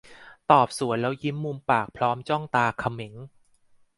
[0.51, 3.13] ตอบสวนแล้วยิ้มมุมปากพร้อมจ้องตาเขม็ง